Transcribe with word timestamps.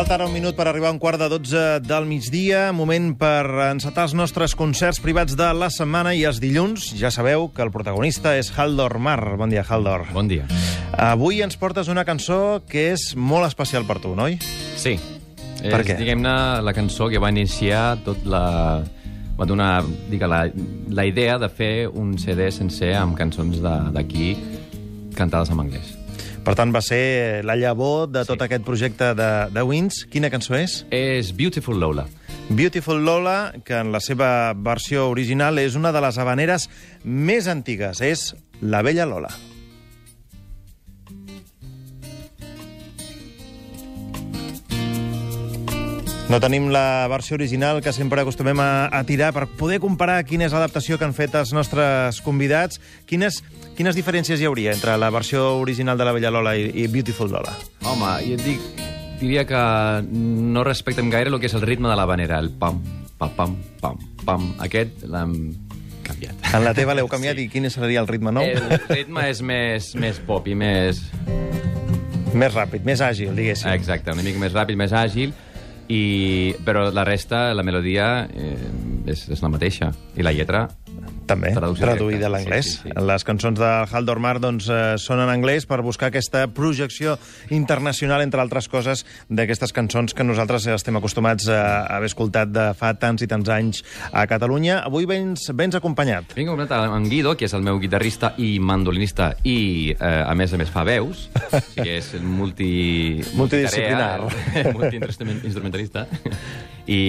Falta 0.00 0.14
ara 0.16 0.24
un 0.24 0.32
minut 0.32 0.56
per 0.56 0.64
arribar 0.64 0.88
a 0.88 0.94
un 0.94 0.98
quart 0.98 1.20
de 1.20 1.26
12 1.28 1.62
del 1.84 2.06
migdia, 2.08 2.70
moment 2.72 3.10
per 3.20 3.44
encetar 3.66 4.06
els 4.06 4.14
nostres 4.16 4.54
concerts 4.56 4.96
privats 5.04 5.34
de 5.36 5.50
la 5.52 5.68
setmana 5.68 6.14
i 6.16 6.22
els 6.24 6.38
dilluns. 6.40 6.86
Ja 6.96 7.10
sabeu 7.12 7.50
que 7.52 7.60
el 7.60 7.68
protagonista 7.68 8.32
és 8.40 8.48
Haldor 8.56 8.96
Mar. 8.96 9.36
Bon 9.36 9.52
dia, 9.52 9.60
Haldor. 9.60 10.06
Bon 10.16 10.24
dia. 10.24 10.46
Avui 10.96 11.42
ens 11.44 11.60
portes 11.60 11.92
una 11.92 12.06
cançó 12.08 12.62
que 12.64 12.94
és 12.94 13.10
molt 13.12 13.44
especial 13.50 13.84
per 13.84 13.98
tu, 14.00 14.14
noi? 14.16 14.38
Sí. 14.80 14.96
Per 15.60 15.82
és, 15.82 15.90
què? 15.92 16.00
diguem-ne, 16.00 16.34
la 16.64 16.72
cançó 16.72 17.12
que 17.12 17.20
va 17.20 17.28
iniciar 17.28 17.98
tot 18.08 18.24
la... 18.24 18.80
va 19.36 19.44
donar 19.52 19.84
digue, 20.08 20.24
la, 20.24 20.46
la 20.88 21.04
idea 21.12 21.36
de 21.36 21.52
fer 21.52 21.74
un 21.92 22.16
CD 22.16 22.48
sencer 22.48 22.94
amb 22.96 23.20
cançons 23.20 23.60
de- 23.60 23.78
d'aquí 23.92 24.32
cantades 25.12 25.52
en 25.52 25.60
anglès. 25.60 25.99
Per 26.44 26.54
tant, 26.56 26.72
va 26.72 26.80
ser 26.80 27.42
la 27.44 27.54
llavor 27.56 28.08
de 28.08 28.24
tot 28.24 28.38
Sí. 28.40 28.44
aquest 28.46 28.64
projecte 28.64 29.12
de, 29.14 29.30
de 29.52 29.62
Wins. 29.62 30.06
Quina 30.10 30.30
cançó 30.32 30.56
és? 30.56 30.84
És 30.90 31.34
Beautiful 31.36 31.78
Lola. 31.78 32.06
Beautiful 32.48 33.04
Lola, 33.04 33.52
que 33.64 33.76
en 33.78 33.92
la 33.92 34.00
seva 34.00 34.52
versió 34.56 35.08
original 35.10 35.58
és 35.58 35.76
una 35.76 35.92
de 35.92 36.00
les 36.00 36.18
habaneres 36.18 36.68
més 37.04 37.46
antigues. 37.46 38.00
És 38.00 38.34
La 38.60 38.82
Bella 38.82 39.06
Lola. 39.06 39.28
No 46.30 46.38
tenim 46.38 46.68
la 46.70 47.08
versió 47.10 47.34
original 47.34 47.80
que 47.82 47.90
sempre 47.90 48.22
acostumem 48.22 48.60
a, 48.62 48.86
a 48.86 49.02
tirar 49.02 49.32
per 49.34 49.48
poder 49.58 49.80
comparar 49.82 50.20
quina 50.22 50.44
és 50.46 50.52
l'adaptació 50.54 50.94
que 50.94 51.02
han 51.02 51.14
fet 51.16 51.34
els 51.34 51.50
nostres 51.50 52.20
convidats. 52.22 52.78
Quines, 53.10 53.40
quines 53.74 53.98
diferències 53.98 54.38
hi 54.38 54.46
hauria 54.46 54.70
entre 54.76 54.94
la 54.94 55.08
versió 55.10 55.56
original 55.58 55.98
de 55.98 56.06
La 56.06 56.12
Bella 56.14 56.30
Lola 56.30 56.52
i, 56.54 56.68
i 56.70 56.86
Beautiful 56.86 57.34
Lola? 57.34 57.56
Home, 57.82 58.12
jo 58.28 58.38
et 58.38 58.46
dic, 58.46 58.86
diria 59.18 59.42
que 59.42 59.64
no 60.06 60.62
respectem 60.62 61.10
gaire 61.10 61.34
el 61.34 61.40
que 61.42 61.50
és 61.50 61.58
el 61.58 61.66
ritme 61.66 61.90
de 61.90 61.98
la 61.98 62.06
vanera, 62.06 62.38
el 62.38 62.54
pam, 62.62 62.78
pam, 63.18 63.34
pam, 63.34 63.58
pam, 63.82 63.98
pam. 64.22 64.48
Aquest 64.62 65.02
l'hem 65.10 65.34
canviat. 66.06 66.46
En 66.54 66.62
la 66.62 66.78
teva 66.78 66.94
l'heu 66.94 67.10
canviat 67.10 67.42
sí. 67.42 67.50
i 67.50 67.50
quin 67.50 67.66
seria 67.74 68.06
el 68.06 68.10
ritme 68.12 68.30
nou? 68.30 68.46
El 68.46 68.78
ritme 68.86 69.26
és 69.34 69.42
més, 69.42 69.92
més 69.98 70.22
pop 70.30 70.46
i 70.46 70.54
més... 70.54 71.02
Més 72.30 72.54
ràpid, 72.54 72.86
més 72.86 73.00
àgil, 73.02 73.34
diguéssim. 73.34 73.74
Exacte, 73.74 74.14
una 74.14 74.22
mica 74.22 74.38
més 74.38 74.54
ràpid, 74.54 74.78
més 74.78 74.92
àgil, 74.94 75.34
i... 75.90 76.54
però 76.64 76.88
la 76.94 77.04
resta, 77.04 77.50
la 77.54 77.64
melodia, 77.66 78.28
eh, 78.30 78.70
és, 79.10 79.26
és 79.34 79.42
la 79.42 79.50
mateixa. 79.50 79.90
I 80.16 80.26
la 80.26 80.32
lletra, 80.36 80.68
També, 81.30 81.52
Traducció 81.54 81.86
traduïda 81.86 82.26
a 82.26 82.32
l'anglès. 82.34 82.66
Sí, 82.66 82.76
sí, 82.80 82.90
sí. 82.90 83.04
Les 83.06 83.24
cançons 83.26 83.58
de 83.58 83.70
Haldor 83.90 84.18
Mar 84.22 84.36
doncs, 84.42 84.66
eh, 84.66 84.96
són 84.98 85.22
en 85.22 85.30
anglès 85.30 85.66
per 85.70 85.80
buscar 85.86 86.10
aquesta 86.10 86.46
projecció 86.50 87.16
internacional, 87.54 88.24
entre 88.24 88.42
altres 88.42 88.66
coses, 88.68 89.04
d'aquestes 89.30 89.74
cançons 89.76 90.14
que 90.16 90.26
nosaltres 90.26 90.66
estem 90.74 90.98
acostumats 90.98 91.46
a 91.48 91.86
haver 91.96 92.10
escoltat 92.10 92.50
de 92.50 92.66
fa 92.78 92.92
tants 92.98 93.22
i 93.22 93.30
tants 93.30 93.50
anys 93.54 93.84
a 94.10 94.26
Catalunya. 94.30 94.80
Avui 94.90 95.06
vens, 95.06 95.50
vens 95.54 95.78
acompanyat. 95.78 96.34
Vinc 96.34 96.50
a 96.50 96.56
comentar 96.56 96.82
en 96.88 97.08
Guido, 97.10 97.36
que 97.38 97.46
és 97.46 97.54
el 97.54 97.62
meu 97.66 97.78
guitarrista 97.82 98.34
i 98.38 98.58
mandolinista, 98.58 99.32
i, 99.44 99.94
eh, 99.94 100.22
a 100.26 100.34
més 100.34 100.52
a 100.52 100.60
més, 100.60 100.70
fa 100.72 100.84
veus. 100.88 101.28
O 101.50 101.58
sigui, 101.58 101.90
és 101.96 102.12
multi... 102.22 102.68
Multidisciplinar. 103.34 104.20
Multiinstrumentalista. 104.74 106.06
I 106.86 107.00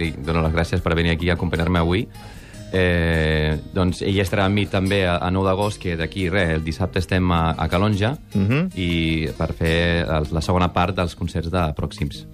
li 0.00 0.10
dono 0.24 0.44
les 0.44 0.54
gràcies 0.54 0.82
per 0.82 0.94
venir 0.98 1.14
aquí 1.14 1.30
a 1.30 1.34
acompanyar-me 1.34 1.82
avui. 1.82 2.06
Eh, 2.72 3.58
doncs 3.74 4.02
ell 4.02 4.20
estarà 4.22 4.44
amb 4.46 4.54
mi 4.54 4.66
també 4.70 5.02
a, 5.06 5.16
a 5.18 5.30
9 5.30 5.46
d'agost, 5.48 5.80
que 5.82 5.96
d'aquí, 5.96 6.28
res, 6.30 6.50
el 6.56 6.64
dissabte 6.64 6.98
estem 7.02 7.30
a, 7.32 7.50
a 7.58 7.68
Calonja, 7.68 8.16
Mhm. 8.34 8.70
i 8.76 9.28
per 9.36 9.52
fer 9.54 10.04
el, 10.06 10.26
la 10.30 10.40
segona 10.40 10.72
part 10.72 10.94
dels 10.96 11.14
concerts 11.16 11.50
de 11.50 11.64
Pròxims. 11.74 12.24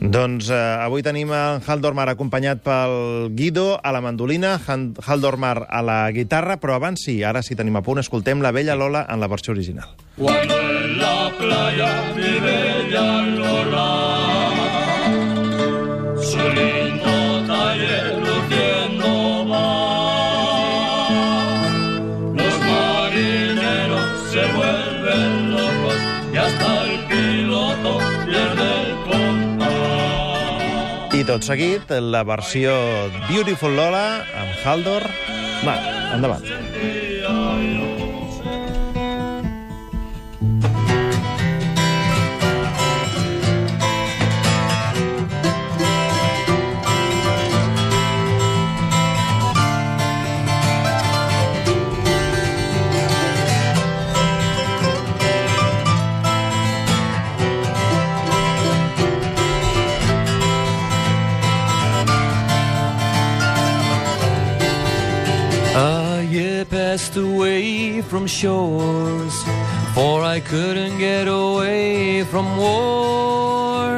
Doncs 0.00 0.48
eh, 0.48 0.54
avui 0.80 1.02
tenim 1.04 1.28
en 1.36 1.60
Haldor 1.66 1.92
Mar 1.92 2.08
acompanyat 2.08 2.62
pel 2.64 3.28
Guido 3.36 3.78
a 3.84 3.92
la 3.92 4.00
mandolina, 4.00 4.54
Han- 4.66 4.94
Haldor 5.06 5.36
Mar 5.36 5.66
a 5.68 5.82
la 5.82 6.10
guitarra, 6.10 6.56
però 6.58 6.78
abans 6.78 7.02
sí, 7.04 7.22
ara 7.22 7.42
sí 7.42 7.54
tenim 7.54 7.76
a 7.76 7.82
punt, 7.82 7.98
escoltem 8.00 8.40
la 8.40 8.50
Bella 8.50 8.74
Lola 8.76 9.04
en 9.10 9.20
la 9.20 9.28
versió 9.28 9.52
original. 9.52 9.88
Cuando 10.16 10.56
en 10.56 10.98
la 10.98 11.30
playa 11.38 12.12
mi 12.16 12.40
bella 12.40 13.22
Lola 13.26 14.19
I 31.20 31.24
tot 31.28 31.44
seguit, 31.44 31.90
la 32.00 32.22
versió 32.24 32.72
Beautiful 33.26 33.74
Lola 33.76 34.22
amb 34.40 34.64
Haldor 34.64 35.04
Mar. 35.66 35.76
Endavant. 36.16 36.46
A 36.48 36.99
from 68.10 68.26
shores, 68.26 69.34
for 69.94 70.22
I 70.22 70.40
couldn't 70.40 70.98
get 70.98 71.26
away 71.28 72.24
from 72.24 72.46
war. 72.56 73.90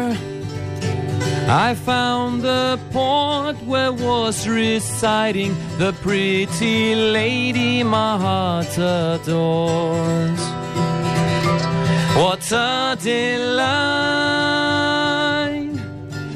I 1.69 1.75
found 1.75 2.43
the 2.43 2.79
port 2.93 3.57
where 3.71 3.93
was 3.93 4.49
residing 4.49 5.53
the 5.79 5.93
pretty 6.05 6.95
lady 6.95 7.83
my 7.83 8.17
heart 8.25 8.73
adores. 8.79 10.43
What 12.21 12.45
a 12.53 12.97
delight 13.01 13.73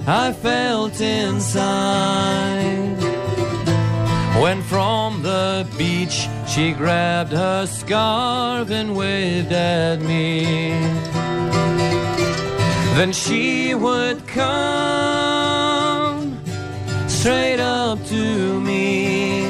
I 0.07 0.33
felt 0.33 1.01
inside. 1.01 2.76
When 4.43 4.63
from 4.63 5.23
the 5.23 5.67
beach 5.79 6.29
she 6.47 6.73
grabbed 6.73 7.33
her 7.33 7.67
scarf 7.67 8.71
and 8.71 8.95
waved 8.95 9.53
at 9.53 10.01
me. 10.01 10.71
Then 12.97 13.13
she 13.13 13.75
would 13.75 14.27
come 14.27 15.27
straight 17.09 17.61
up 17.61 18.05
to 18.07 18.61
me 18.61 19.45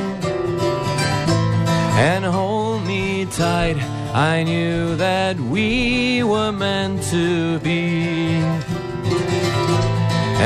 and 1.99 2.25
hold 2.25 2.87
me 2.87 3.27
tight. 3.27 3.77
I 4.15 4.45
knew 4.45 4.97
that 4.97 5.39
we 5.39 6.23
were 6.23 6.53
meant 6.53 7.03
to 7.11 7.59
be. 7.59 8.41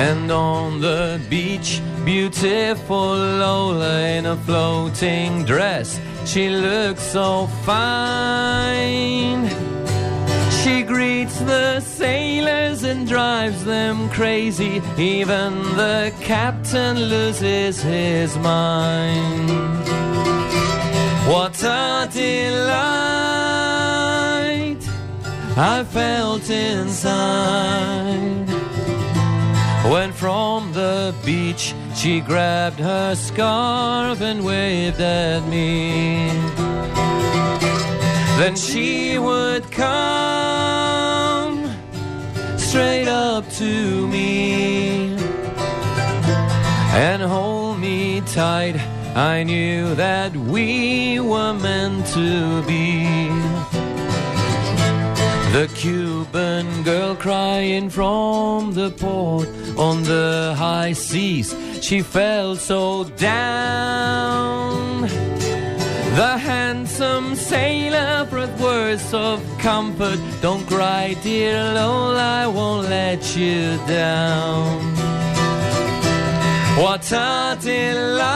And 0.00 0.32
on 0.32 0.80
the 0.80 1.20
beach, 1.28 1.82
beautiful 2.06 3.14
Lola 3.42 4.00
in 4.16 4.24
a 4.24 4.34
floating 4.34 5.44
dress, 5.44 6.00
she 6.24 6.48
looks 6.48 7.02
so 7.02 7.46
fine. 7.66 9.46
She 10.62 10.82
greets 10.84 11.38
the 11.40 11.80
sailors 11.80 12.82
and 12.82 13.06
drives 13.06 13.62
them 13.66 14.08
crazy. 14.08 14.80
Even 14.96 15.62
the 15.76 16.14
captain 16.22 16.96
loses 16.96 17.82
his 17.82 18.38
mind. 18.38 19.50
What 21.28 21.62
a 21.62 22.08
delight 22.10 22.80
I 25.58 25.84
felt 25.84 26.48
inside. 26.48 27.99
When 29.90 30.12
from 30.12 30.72
the 30.72 31.12
beach 31.26 31.74
she 31.96 32.20
grabbed 32.20 32.78
her 32.78 33.16
scarf 33.16 34.20
and 34.20 34.44
waved 34.44 35.00
at 35.00 35.44
me. 35.48 36.28
Then 38.38 38.54
she 38.54 39.18
would 39.18 39.68
come 39.72 41.74
straight 42.56 43.08
up 43.08 43.50
to 43.54 44.06
me 44.06 45.16
and 46.94 47.20
hold 47.20 47.80
me 47.80 48.20
tight. 48.20 48.76
I 49.16 49.42
knew 49.42 49.96
that 49.96 50.36
we 50.36 51.18
were 51.18 51.52
meant 51.52 52.06
to 52.14 52.62
be. 52.62 53.39
The 55.52 55.66
Cuban 55.74 56.84
girl 56.84 57.16
crying 57.16 57.90
from 57.90 58.72
the 58.72 58.90
port 58.92 59.48
on 59.76 60.04
the 60.04 60.54
high 60.56 60.92
seas. 60.92 61.52
She 61.82 62.02
felt 62.02 62.60
so 62.60 63.02
down. 63.18 65.02
The 66.14 66.38
handsome 66.38 67.34
sailor 67.34 68.26
brought 68.30 68.60
words 68.60 69.12
of 69.12 69.42
comfort. 69.58 70.20
Don't 70.40 70.64
cry, 70.68 71.16
dear 71.20 71.60
Lola, 71.74 72.44
I 72.44 72.46
won't 72.46 72.88
let 72.88 73.36
you 73.36 73.76
down. 73.88 74.94
What 76.78 77.10
a 77.10 77.58
delight 77.60 78.30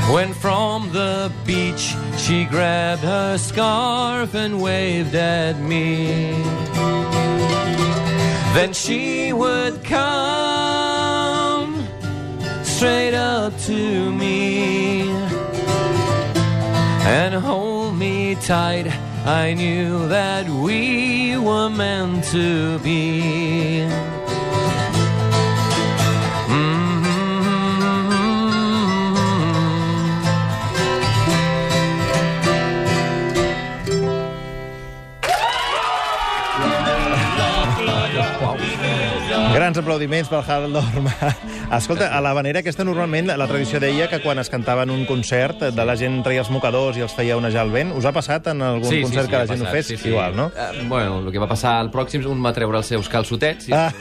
When 0.09 0.33
from 0.33 0.89
the 0.93 1.29
beach 1.45 1.93
she 2.17 2.45
grabbed 2.45 3.01
her 3.01 3.37
scarf 3.37 4.35
and 4.35 4.61
waved 4.61 5.15
at 5.15 5.59
me. 5.59 6.31
Then 8.53 8.71
she 8.71 9.33
would 9.33 9.83
come 9.83 11.85
straight 12.63 13.15
up 13.15 13.57
to 13.63 14.13
me 14.13 15.09
and 17.07 17.35
hold 17.35 17.97
me 17.97 18.35
tight. 18.35 18.87
I 19.25 19.55
knew 19.55 20.07
that 20.07 20.47
we 20.47 21.35
were 21.37 21.69
meant 21.69 22.23
to 22.31 22.79
be. 22.79 23.85
Grans 39.57 39.77
aplaudiments 39.81 40.29
pel 40.29 40.43
Harold 40.45 40.75
Dorma. 40.77 41.33
Escolta, 41.67 42.07
a 42.15 42.21
l'Havanera 42.23 42.61
aquesta 42.63 42.85
normalment 42.87 43.27
la 43.27 43.45
tradició 43.49 43.81
deia 43.83 44.05
que 44.07 44.21
quan 44.23 44.39
es 44.39 44.47
cantava 44.49 44.85
en 44.87 44.91
un 44.93 45.01
concert 45.05 45.65
de 45.75 45.83
la 45.85 45.97
gent 45.99 46.21
treia 46.23 46.39
els 46.39 46.49
mocadors 46.53 46.95
i 46.95 47.03
els 47.03 47.11
feia 47.13 47.35
onejar 47.35 47.65
el 47.67 47.73
vent. 47.73 47.91
Us 47.91 48.05
ha 48.07 48.13
passat 48.15 48.47
en 48.53 48.61
algun 48.63 48.87
concert 49.03 49.27
que 49.27 49.41
la 49.41 49.49
gent 49.49 49.61
ho 49.61 49.67
passat, 49.67 49.75
fes? 49.75 49.89
sí, 49.91 49.97
sí. 49.99 50.09
Igual, 50.13 50.37
no? 50.37 50.45
Eh, 50.55 50.85
bueno, 50.87 51.19
el 51.19 51.27
que 51.35 51.41
va 51.43 51.49
passar 51.51 51.75
al 51.81 51.91
pròxim, 51.91 52.23
un 52.31 52.39
va 52.43 52.53
treure 52.55 52.79
els 52.79 52.87
seus 52.93 53.09
calçotets. 53.11 53.67
I 53.67 53.75
Ah. 53.77 53.91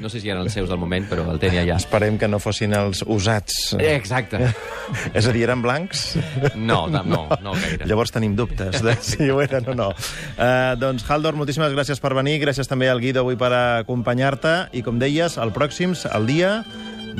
No 0.00 0.08
sé 0.08 0.22
si 0.22 0.30
eren 0.32 0.40
els 0.40 0.54
seus 0.56 0.70
del 0.70 0.78
moment, 0.80 1.04
però 1.10 1.26
el 1.30 1.38
tenia 1.38 1.62
ja. 1.68 1.76
Esperem 1.76 2.16
que 2.18 2.26
no 2.26 2.38
fossin 2.40 2.72
els 2.74 3.04
usats. 3.06 3.74
Eh, 3.78 3.92
Exacte. 3.94 4.40
És 5.14 5.28
a 5.28 5.32
dir, 5.36 5.44
eren 5.44 5.60
blancs? 5.62 6.16
No, 6.56 6.86
no, 6.88 7.02
no, 7.04 7.26
no 7.44 7.52
gaire. 7.60 7.84
Llavors 7.86 8.10
tenim 8.10 8.32
dubtes 8.34 8.80
de 8.82 8.96
si 9.04 9.28
ho 9.30 9.42
eren 9.44 9.68
o 9.68 9.76
no. 9.76 9.90
Uh, 9.92 10.72
doncs, 10.80 11.04
Haldor, 11.10 11.36
moltíssimes 11.36 11.76
gràcies 11.76 12.00
per 12.00 12.14
venir. 12.16 12.38
Gràcies 12.40 12.66
també 12.66 12.88
al 12.88 13.04
Guido 13.04 13.20
avui 13.20 13.36
per 13.36 13.52
acompanyar-te. 13.52 14.56
I 14.72 14.82
com 14.82 14.98
deies, 14.98 15.36
el 15.36 15.52
pròxim, 15.52 15.92
el 16.16 16.26
dia 16.26 16.64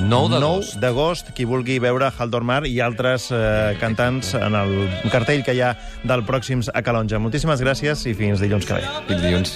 9 0.01 0.31
d'agost. 0.33 0.75
9 0.77 0.81
d'agost, 0.83 1.33
qui 1.37 1.45
vulgui 1.49 1.79
veure 1.83 2.11
Haldor 2.17 2.45
Mar 2.47 2.63
i 2.69 2.81
altres 2.81 3.31
eh, 3.35 3.77
cantants 3.81 4.35
en 4.39 4.57
el 4.57 4.75
cartell 5.13 5.45
que 5.45 5.55
hi 5.57 5.63
ha 5.65 5.75
del 6.05 6.25
pròxims 6.29 6.71
a 6.73 6.83
Calonja. 6.87 7.21
Moltíssimes 7.23 7.61
gràcies 7.65 8.07
i 8.09 8.17
fins 8.17 8.41
dilluns 8.41 8.67
que 8.67 8.81
ve. 8.81 8.85
Fins 9.11 9.23
dilluns. 9.27 9.51